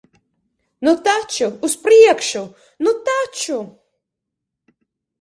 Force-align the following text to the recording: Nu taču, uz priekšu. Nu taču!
Nu 0.87 0.93
taču, 1.07 1.51
uz 1.69 1.77
priekšu. 1.85 2.43
Nu 2.89 2.97
taču! 3.13 3.63